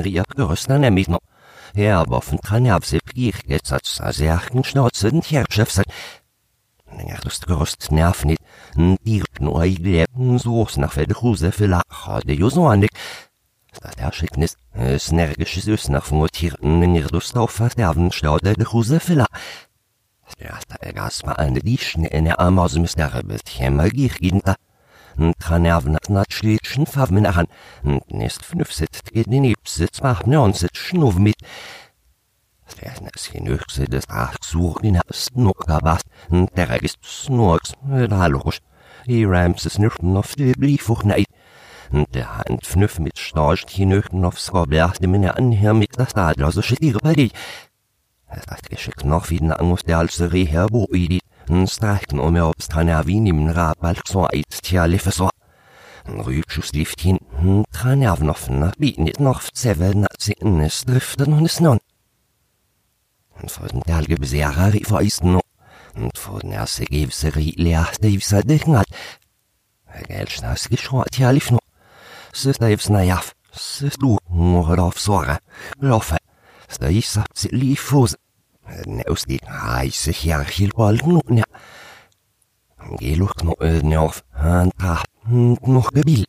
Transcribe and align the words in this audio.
Rier 0.00 0.24
gerüsten 0.36 0.80
nämlich 0.80 1.08
noch. 1.08 1.20
Ja, 1.74 2.00
aber 2.00 2.20
von 2.20 2.38
Tranervse 2.38 2.98
Pier 2.98 3.34
jetzt 3.46 3.72
als 3.72 3.96
Serchen 4.16 4.62
Schnauze 4.64 5.10
den 5.10 5.22
Herrschaft 5.22 5.72
sein. 5.72 5.84
Ja, 7.08 7.16
das 7.22 7.40
gerüst 7.40 7.90
nerv 7.90 8.24
nicht. 8.24 8.40
Die 8.76 9.22
nur 9.40 9.64
leben 9.64 10.38
so 10.38 10.66
nach 10.76 10.94
der 10.94 11.20
Huse 11.20 11.50
für 11.50 11.66
Lacher, 11.66 12.20
der 12.24 12.36
jo 12.36 12.48
so 12.50 12.66
andig. 12.66 12.90
Das 13.80 13.96
Erschicknis, 13.96 14.56
es 14.72 15.10
nergisches 15.10 15.66
Ös 15.66 15.88
nach 15.88 16.04
von 16.04 16.28
Tieren 16.28 16.82
in 16.82 16.94
ihr 16.94 17.08
Lust 17.08 17.36
auf 17.36 17.50
Verderben 17.50 18.12
staude 18.12 18.54
der 18.54 18.72
Huse 18.72 19.00
Lacher. 19.14 19.26
Ja, 20.38 20.58
da 20.68 20.92
gas 20.92 21.24
ma 21.24 21.32
an 21.32 21.54
die 21.54 21.78
Schne 21.78 22.08
in 22.08 22.24
der 22.24 22.40
Amause 22.40 22.80
mis 22.80 22.94
der 22.94 23.22
bist 23.24 23.58
hemmer 23.58 23.88
gehen 23.90 24.42
Farben 26.86 27.26
an. 27.26 27.46
Nest 28.08 28.44
fünf 28.44 28.72
sitzt 28.72 29.12
geht 29.12 29.26
den 29.26 29.44
Ipsitz 29.44 30.02
macht 30.02 30.26
ne 30.26 30.40
und 30.40 30.56
sitzt 30.56 30.76
schnuff 30.76 31.16
mit. 31.16 31.36
Es 33.14 33.30
genügse 33.30 33.84
des 33.84 34.08
Achsuch 34.08 34.80
in 34.80 34.98
was, 34.98 36.00
der 36.30 36.82
ist 36.82 36.98
Snorks, 37.04 37.74
da 37.82 38.26
logisch. 38.26 38.60
Die 39.06 39.24
Rams 39.24 39.66
ist 39.66 39.78
nüchten 39.78 40.16
auf 40.16 40.34
die 40.34 40.52
Bliefuch 40.52 41.04
neid. 41.04 41.26
Der 41.92 42.38
Hand 42.38 42.66
fnüff 42.66 42.98
mit 42.98 43.18
Storch 43.18 43.66
die 43.66 43.86
nüchten 43.86 44.24
aufs 44.24 44.52
Roblach, 44.52 44.96
dem 44.96 45.14
in 45.14 45.22
der 45.22 45.36
Anhör 45.36 45.74
mit 45.74 45.98
das 45.98 46.14
Adler, 46.14 46.50
so 46.50 46.62
schickiere 46.62 46.98
bei 47.00 47.12
dich. 47.12 47.32
Es 48.28 48.46
hat 48.48 48.68
geschickt 48.68 49.04
noch 49.04 49.30
wie 49.30 49.38
den 49.38 49.52
Angus 49.52 49.82
der 49.82 49.98
als 49.98 50.20
Reher 50.20 50.66
boidi, 51.46 51.66
streichen 51.66 52.20
um 52.20 52.36
er 52.36 52.48
obst 52.48 52.74
han 52.74 52.88
er 52.88 53.06
wie 53.06 53.16
im 53.16 53.48
Rabal 53.48 53.96
so 54.06 54.26
eiz 54.26 54.60
tja 54.62 54.86
liffe 54.86 55.10
so. 55.10 55.30
Rübschus 56.06 56.72
lief 56.72 56.94
hinten, 56.98 57.64
tran 57.72 58.00
nerven 58.00 58.30
offen, 58.30 58.72
bieten 58.78 59.06
it 59.06 59.20
noch 59.20 59.42
zevel 59.52 59.94
na 59.94 60.06
zitten, 60.18 60.60
es 60.60 60.84
driften 60.84 61.32
und 61.32 61.46
es 61.46 61.60
non. 61.60 61.78
Und 63.40 63.50
vor 63.50 63.68
den 63.68 63.80
Dalge 63.80 64.16
beserer 64.16 64.72
rief 64.72 64.90
no. 65.22 65.40
Und 65.94 66.18
vor 66.18 66.40
den 66.40 66.52
erste 66.52 66.84
Gebseri 66.84 67.54
leerte 67.56 68.08
ich 68.08 68.26
sa 68.26 68.42
dicken 68.42 68.76
hat. 68.78 68.86
Gelschnas 70.08 70.68
geschrot 70.68 71.16
ja 71.18 71.30
lief 71.30 71.50
no. 71.50 71.58
Sist 72.32 72.60
da 72.60 72.68
ifs 72.68 72.88
na 72.88 73.02
jaf, 73.02 73.32
sist 73.52 74.02
du, 74.02 74.18
nur 74.28 74.78
auf 74.78 74.98
Sorge, 74.98 75.38
laufe. 75.80 76.18
Sta 76.68 76.88
ich 76.88 77.08
sa 77.08 77.24
sie 77.32 77.48
lief 78.66 78.76
fose. 78.76 78.90
Neus 78.90 79.24
die 79.24 79.40
heiße 79.46 80.12
Herrchil 80.12 80.70
balken 80.70 81.20
ja. 81.36 81.44
Gelucht 82.98 83.44
no 83.44 83.54
öden 83.60 83.96
auf, 83.96 84.24
han 84.32 84.70
ta, 84.78 85.02
noch 85.26 85.90
gebil. 85.90 86.24